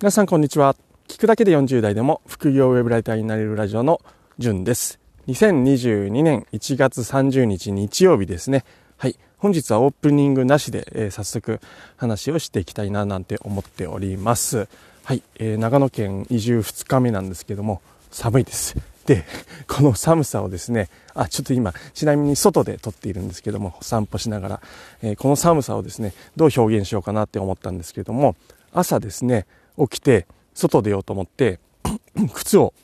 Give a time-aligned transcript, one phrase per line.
[0.00, 0.76] 皆さんこんにちは。
[1.08, 4.00] 聞くだけで40代でも副業ウェブライターになれるラジオの
[4.38, 5.00] じゅんです。
[5.26, 8.64] 2022年1月30日日曜日ですね。
[8.96, 9.16] はい。
[9.38, 11.60] 本日はオープニングなしで、えー、早速
[11.96, 14.68] 話をしていきたいななんて思っております。
[15.02, 15.22] はい。
[15.40, 18.76] えー、長野県移住2日目なんですけども、寒いです。
[19.04, 19.24] で、
[19.66, 24.60] この寒さをですね、あ、ちょっと今、ちなみに外で撮っているんですけども、散歩しながら、
[25.02, 28.36] えー、この寒さをですね、どう表現しようかなって思ったんですけども、
[28.72, 29.46] 朝ですね、
[29.78, 31.60] 起きて外出ようと思って
[32.34, 32.74] 靴を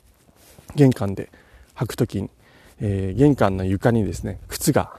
[0.75, 1.29] 玄関で
[1.75, 2.29] 履く時に、
[2.79, 4.93] えー、玄関の床にですね靴が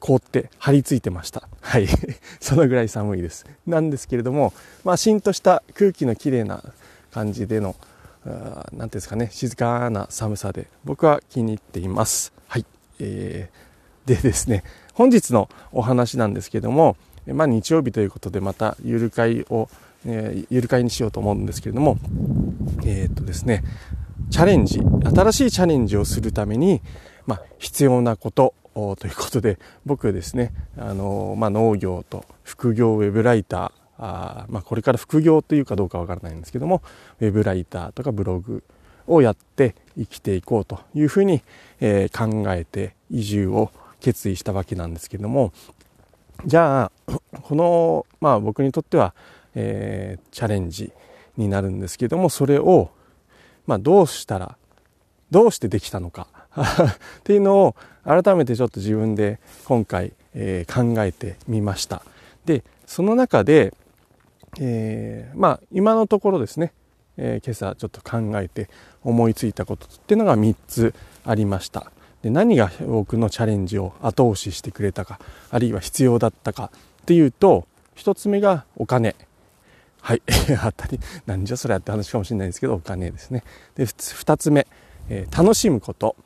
[0.00, 1.48] 凍って張り付いてました。
[1.60, 1.86] はい。
[2.40, 3.46] そのぐらい寒いです。
[3.66, 4.52] なんですけれども
[4.84, 6.62] まあしんとした空気のきれいな
[7.12, 7.76] 感じでの
[8.24, 12.32] 何ていうんですかね静かな寒さで僕は気に入っています。
[12.48, 12.66] はい、
[12.98, 14.64] えー、でですね
[14.94, 19.68] 本日のお話なんですけどもまあ日曜日ということでまたゆる会を
[20.06, 21.98] えー、ゆる会にしようと思うんですけれども、
[22.84, 23.62] えー、っとですね、
[24.30, 26.80] チャレンジ、新しいチャレンジをするために、
[27.26, 36.82] まあ、必要なことということで、僕ですね、あの、まあ、農業と副業ウェブライター、あまあ、これから副業というかどうかわからないんですけども、
[37.20, 38.64] ウェブライターとかブログ
[39.06, 41.42] をやって生きていこうというふうに、
[41.80, 45.52] えー、考えて移住を決意したわけなんですけども、
[46.46, 46.92] じゃあ、
[47.42, 49.14] この、まあ僕にとっては、
[49.54, 50.92] えー、チャレンジ
[51.36, 52.90] になるんですけどもそれを、
[53.66, 54.56] まあ、どうしたら
[55.30, 56.62] どうしてできたのか っ
[57.24, 62.02] ていうのを改めてちょっと自分で今回、えー、考えてみました。
[62.44, 63.72] でその中で、
[64.60, 66.72] えー、まあ今のところですね、
[67.16, 68.68] えー、今朝ちょっと考えて
[69.02, 70.94] 思いついたことっていうのが3つ
[71.24, 71.90] ありました。
[72.22, 75.18] で何が僕のチャレンジを後押ししてくれたか
[75.50, 76.70] あるいは必要だったか
[77.02, 77.66] っていうと
[77.96, 79.16] 1つ目がお金。
[80.02, 80.22] はい。
[80.60, 83.44] 当たり、なんじゃそれやって話かもしれないですけど、お金ですね。
[83.76, 84.66] で、二つ目、
[85.08, 86.16] えー、楽しむこと。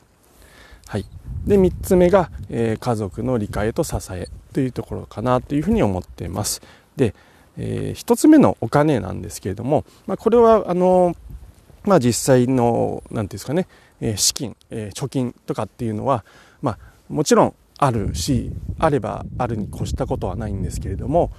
[0.87, 1.05] はい。
[1.47, 6.63] で、三つ目が、えー、家族の理解と支えというところかなというふうに思っています。
[6.97, 7.15] で、
[7.59, 11.15] えー、一つ目のお金なんですけれども、まあ、これは、あの
[11.85, 13.69] まあ、実際の、なんていうんですかね、
[14.01, 16.25] えー、資金、えー、貯金とかっていうのは、
[16.63, 16.79] まあ、
[17.11, 21.31] もちろんあるし、あればあるに越したことはないんですけれども、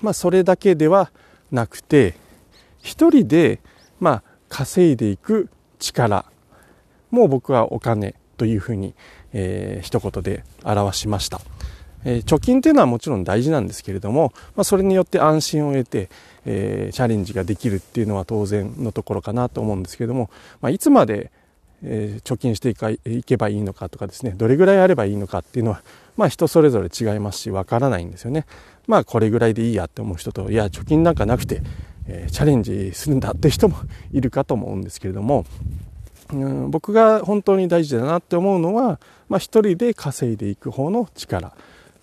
[0.00, 1.10] まあ、それだけでは
[1.50, 2.14] なくて
[2.82, 3.60] 一人で、
[4.00, 6.24] まあ、稼いでいく力
[7.10, 8.94] も僕はお金というふうに、
[9.32, 11.40] えー、一言で表しました、
[12.04, 16.10] えー、貯金というのはもちろん大事なんですけれども、まあ、それによって安心を得て、
[16.44, 20.30] えー、チャレンジができるっていうのは当然のところかなと思うんですけれども、
[20.60, 21.30] まあ、いつまで
[21.84, 25.82] え、貯金していけばいいのかとかですねどれぐらいあればいいのかっていうのは、
[26.16, 28.46] まあ、人それぞれ違いますしわからないんですよね。
[28.86, 31.62] まあこれぐらいでいいやって思う人といや貯金なんかなくて、
[32.06, 33.76] えー、チャレンジするんだって人も
[34.12, 35.46] いるかと思うんですけれども、
[36.32, 41.54] うん、僕が本当に大事だなって思うのは、まあ、一人で稼いでいく方の力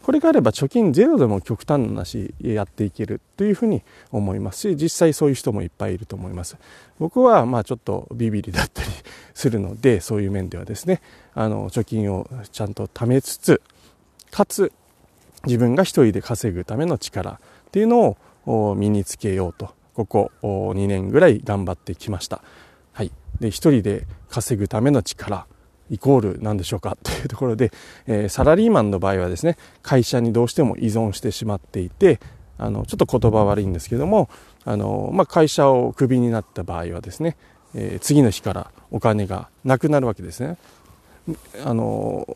[0.03, 6.57] これがあれば貯金ゼロでも極端な話やっていけるというふうに思いますし実際そういう人もいっぱいいると思います
[6.97, 8.89] 僕はまあちょっとビビりだったり
[9.35, 11.01] するのでそういう面ではですね
[11.35, 13.61] あの貯金をちゃんと貯めつつ
[14.31, 14.71] かつ
[15.45, 17.37] 自分が一人で稼ぐための力っ
[17.71, 22.41] ていうのを身につけようとここ2年ぐらい頑張ってきました。
[22.93, 23.11] はい。
[23.39, 25.45] で一人で稼ぐための力
[25.89, 26.97] イコール何でしょうか？
[27.03, 27.71] というところで、
[28.07, 32.19] えー、サラリーマンの場合はですね会社にどうしても依存してしまっていて
[32.57, 34.29] あのちょっと言葉悪いんですけども
[34.63, 37.35] あの、まあ、会社をクビになった場合はですね、
[37.75, 40.57] えー、次の日からお金がなくなるわけですね。
[41.63, 42.27] あの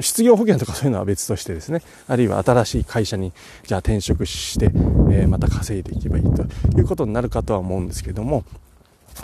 [0.00, 3.32] 失業保険とかそういうのは別としてですねあるいは新しい会社に
[3.64, 6.42] じゃあ転職して、えー、また稼いでいけばいいと
[6.76, 8.44] いうことになるかとは思うんですけども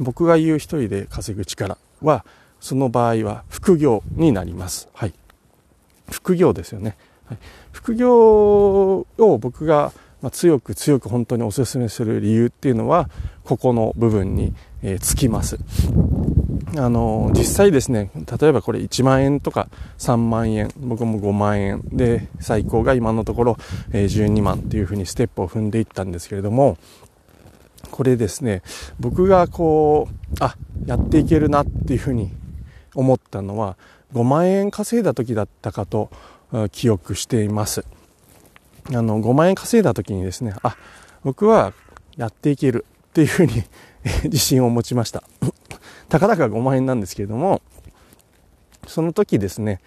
[0.00, 2.24] 僕が言う一人で稼ぐ力は
[2.60, 4.88] その場合は副業になります。
[4.92, 5.14] はい。
[6.10, 6.96] 副業ですよね。
[7.26, 7.38] はい、
[7.72, 9.06] 副業を
[9.40, 9.92] 僕が
[10.32, 13.10] 強く強く本当にお勧めする理由っていうのは、
[13.44, 15.58] ここの部分に、えー、つきます。
[16.76, 18.10] あの、実際ですね、
[18.40, 19.68] 例えばこれ1万円とか
[19.98, 23.56] 3万円、僕も5万円で、最高が今のところ、
[23.92, 26.76] え、12万っていうふうにステップを踏んでいったんですけれども、
[27.90, 28.62] これですね、
[29.00, 30.56] 僕がこう、あ、
[30.86, 32.30] やっていけるなっていうふうに
[32.94, 33.76] 思ったのは
[34.12, 36.10] 5万円稼いだ時だったかと
[36.72, 37.84] 記憶しています。
[38.90, 40.74] あの5万円稼いだ時にですねあ
[41.22, 41.74] 僕は
[42.16, 43.64] やっていけるっていうふうに
[44.24, 45.22] 自信を持ちました。
[46.08, 47.62] たかだか5万円なんですけれども
[48.86, 49.80] その時ですね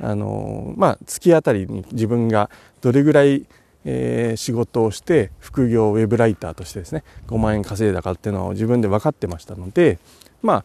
[0.00, 2.50] あのまあ月当たりに自分が
[2.80, 3.46] どれぐらい
[3.88, 10.00] えー、仕事をして副業ウェブライターとしてですね5万円稼いだかっていうのを自分で分かってましたので
[10.42, 10.64] ま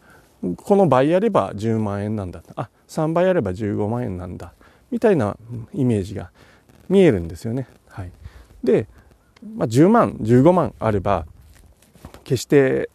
[0.56, 4.52] この倍やれば10万円なんだあ3倍やれば15万円なんだ。
[4.90, 5.36] みたいな
[5.72, 6.30] イメージが
[6.88, 7.66] 見えるんですよね。
[7.88, 8.12] はい、
[8.62, 8.86] で、
[9.56, 11.26] まあ、10万15万あれば
[12.24, 12.90] 決して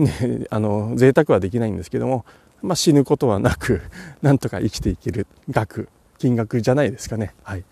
[0.00, 2.24] ね、 あの贅沢はできないんですけども、
[2.62, 3.80] まあ、死ぬことはなく
[4.22, 5.88] なんとか生きていける額
[6.18, 7.34] 金額じゃないですかね。
[7.42, 7.64] はい、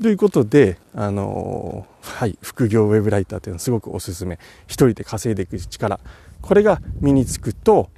[0.00, 4.38] ということで、あのはい、副業ウェブライターというのはすごくおすすめ。
[4.66, 5.98] 一人で稼いでいく力。
[6.40, 7.90] これが身につくと、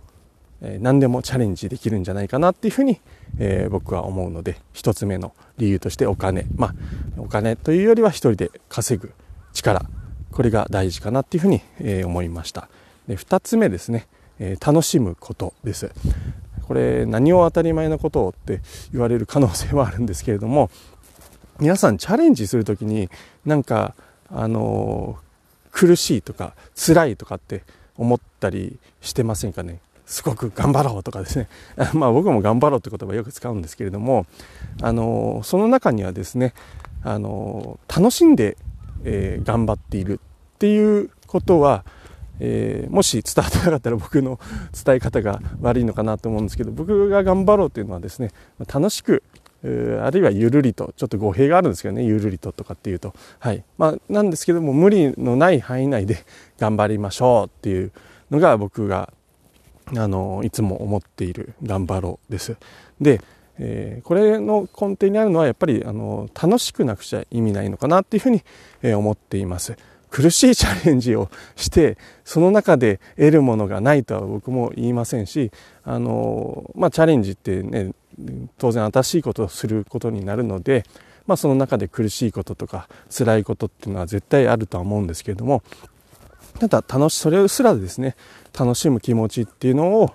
[0.63, 3.01] えー、何でもチャレンジできるんじゃないかなっていうふうに、
[3.39, 6.47] えー、僕は思うので一つ目の理由としてお金。
[6.57, 6.75] まあ
[7.19, 9.13] お金というよりは一人で稼ぐ
[9.53, 9.85] 力。
[10.33, 12.69] これが大事かなっていうふうに、えー、思いました。
[13.11, 14.07] で2つ目ですね、
[14.39, 15.91] えー、楽しむことです。
[16.67, 18.61] これ何を当たり前のことをって
[18.93, 20.71] 言われる可能性はあるんですけれども
[21.59, 23.11] 皆さんチャレンジする時に
[23.45, 23.97] なんか
[24.31, 27.65] あのー、苦しいとか辛いとかって
[27.97, 29.81] 思ったりしてませんかね？
[30.07, 31.49] すごく頑張ろうとかですね。
[31.93, 34.27] まあ僕も頑張ろうって言葉よく使うんですけれども
[34.81, 36.55] あのー、その中にはですね
[37.03, 38.57] あの、楽しんで、
[39.03, 40.21] え頑張っている
[40.55, 41.87] っていうことは
[42.41, 44.41] えー、もし伝わってなかったら僕の
[44.85, 48.31] 伝え方が悪いのかなと思うんですけど僕が頑張ろうというのはですね
[48.67, 49.23] 楽しく
[49.63, 53.15] あるいはゆるりとちょっと語弊があるんですけどねゆるりととかっていうと。
[53.39, 53.63] はい。
[53.77, 56.25] まあなんですけども無理のない範囲内で
[56.59, 57.93] 頑張りましょうっていう
[58.31, 59.13] のが僕が
[59.97, 62.57] あのいつも思っている頑張ろうです。
[63.01, 63.21] で、
[63.59, 68.43] えー、これの根底にあるのはやっぱりあの楽しくなくちゃ意味ないのかなっていうふうに、
[68.83, 69.77] え、思っています。
[70.11, 75.51] 苦しいチャレンジをしてその中で得るものがないとは僕も言いませんし
[75.85, 77.93] あの、まあ、チャレンジってね
[78.59, 80.85] 当然新しいことをすることになるので、
[81.27, 85.63] まあ、その中で苦しいこととか辛いことっていうのは絶対あるとは思うんですけれども
[86.59, 88.17] ただ楽しそれすらですね
[88.59, 90.13] 楽しむ気持ちっていうのを、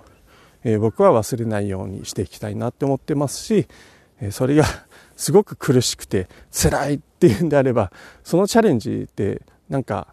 [0.62, 3.66] え、僕は忘れないようにしていきたいなって思ってますし、
[4.20, 4.64] え、それが
[5.16, 7.90] すごく苦しくて辛いっていうんであれば
[8.22, 10.08] そのチャレンジってなんか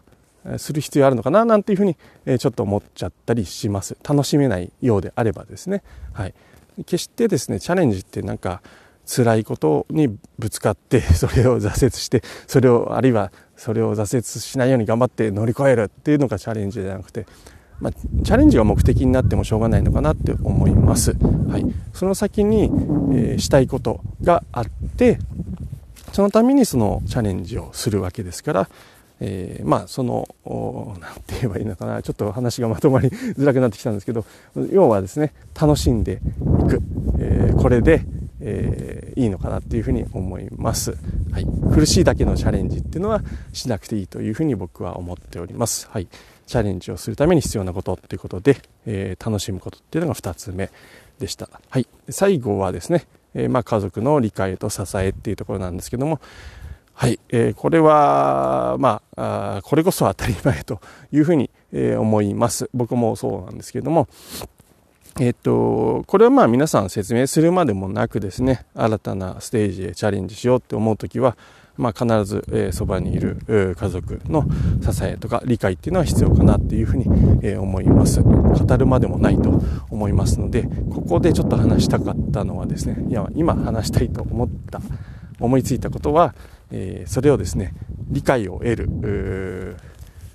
[0.58, 1.96] する必要あるのかななんていうふうに
[2.38, 3.96] ちょっと思っちゃったりします。
[4.06, 5.82] 楽しめないようであればですね。
[6.12, 6.34] はい。
[6.82, 8.60] 決してですねチャレンジってなんか
[9.06, 17.26] 辛いことにぶつかって それを挫折してそれをあるいはそれを挫折しないように頑張って乗り越えるっていうのがチャレンジじゃなくて、
[17.80, 17.92] まあ、
[18.24, 21.12] チャレンジが目的になってもしょうがないのかなって思います、
[21.48, 24.64] はい、その先に、えー、したいことがあっ
[24.96, 25.18] て
[26.12, 28.68] そのためにそのチャレンジをするわけですから
[29.20, 30.28] えー、まあその
[31.00, 32.02] 何て言えばいいのかな。
[32.02, 34.24] ちょっと話がまとまりづらくなってきたんですけど
[34.70, 36.16] 要はですね楽しんでい
[36.68, 36.80] く、
[37.18, 38.04] えー、これで、
[38.40, 40.96] えー、いいのかなっていうふうに思います、
[41.32, 43.22] はい、苦しいだけのチャレンジっていうのは
[43.52, 46.08] しなくていいというふうに僕は思っております、はい、
[46.46, 48.56] チャレンジをするために必要なことっていうことで、
[48.86, 50.70] え楽しむことっていうのが2つ目
[51.18, 56.20] でした、はい、最後はですねえまあ、家族の理解と支えっていうところなんですけども、
[56.94, 60.80] はい、えー、これは、まあ、あこれこそ当たり前と
[61.12, 62.70] いうふうに、えー、思います。
[62.72, 64.08] 僕もそうなんですけども、
[65.20, 71.36] えっ、と、これはまあ皆さん説明するまでもなくですね、新たなステージへチャレンジしようって思うときは、
[71.76, 74.44] まあ、必ず、え、そばにいる、家族の
[74.80, 77.06] 支えとか理解っていうのは必要かなっていうふうに、
[77.42, 78.22] え、思います。
[78.22, 84.80] 語るまでもないと思いますので、ここでちょっと話したかったのはですね、いや、今話したいと思った、
[85.40, 86.34] 思いついたことは、
[86.76, 87.72] えー、それをですね
[88.08, 89.76] 理解を得る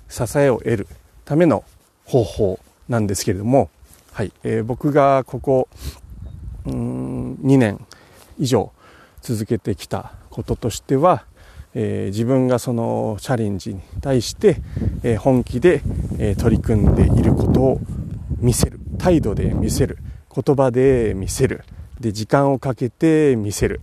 [0.08, 0.86] 支えを得る
[1.26, 1.64] ための
[2.06, 3.68] 方法なんですけれども、
[4.12, 5.68] はいえー、僕がここ
[6.64, 7.86] うん2年
[8.38, 8.72] 以上
[9.20, 11.24] 続けてきたこととしては、
[11.74, 14.62] えー、自分がそのチャレンジに対して、
[15.02, 15.82] えー、本気で、
[16.18, 17.80] え取り組んでいることを
[18.38, 19.98] 見せる態度で見せる
[20.34, 21.64] 言葉で見せる
[22.00, 23.82] で時間をかけて見せる。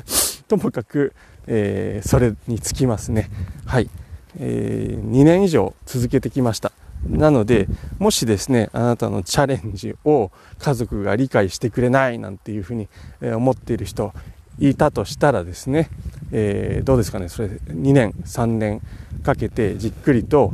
[0.48, 1.12] ともかく、
[1.48, 3.30] えー、それにつきますね。
[3.66, 3.90] はい。
[4.38, 6.72] えー、2年以上続けてきました。
[7.08, 12.88] なので、もしですね、あなたのチャレンジを家族が理解してくれないなんていうふうに
[13.20, 14.12] 思っている人
[14.58, 15.88] いたとしたらですね、
[16.32, 18.82] えー、どうですかね、それ2年、3年
[19.22, 20.52] かけてじっくりと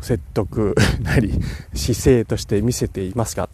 [0.00, 1.32] 説得なり
[1.74, 3.48] 姿勢として見せていますか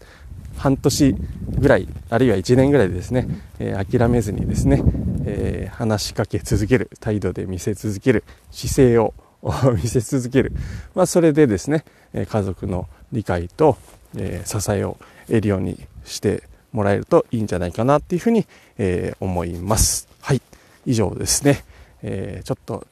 [0.57, 1.14] 半年
[1.59, 4.83] ぐらいあるいは1年ぐらいでですね、えー、諦めずにですね、
[5.31, 9.15] えー、話しかけ続ける態度で見せ続ける姿勢を
[9.83, 10.53] 見せ続ける、
[10.95, 13.79] まあ、それでですね家族の理解と、
[14.17, 18.47] えー、支えを得るようにしてもらえるといいんじゃないかなっていうふうに、
[18.79, 20.09] えー、思います。
[20.21, 20.43] はい。
[20.87, 21.65] 以上ですね。
[22.03, 22.87] えー、ちょっと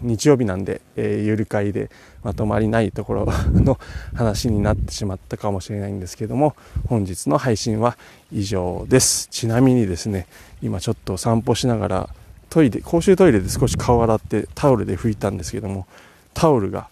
[0.00, 1.90] 日曜日なんで、えー、ゆる会で
[2.22, 3.78] まとまりないところの
[4.14, 6.54] 話になってしまったかもしれないんですけども
[6.86, 7.96] 本日の配信は
[8.32, 10.26] 以上ですちなみにですね
[10.62, 12.08] 今ちょっと散歩しながら
[12.50, 15.86] トイレ公衆トイレで少し顔洗ってタオルで拭いたんですけども
[16.34, 16.88] タオルが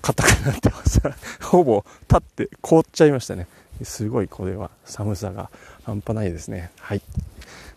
[0.00, 1.00] 硬くなってます
[1.42, 3.46] ほぼ立って凍っちゃいましたね
[3.82, 5.50] すごいこれは寒さが
[5.84, 7.02] 半端ないですねはい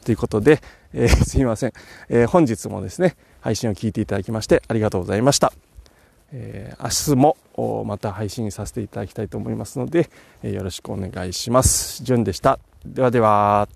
[0.03, 0.61] ということで、
[0.93, 1.73] えー、すいません、
[2.09, 5.53] えー、本日もですね配信を聞いていただきましてありがとうございました。
[6.31, 10.09] えー、明日もまた配信させていただきたいと思いますので、
[10.41, 12.03] えー、よろしくお願いします。
[12.03, 12.59] じゅんでした。
[12.85, 13.69] ではでは。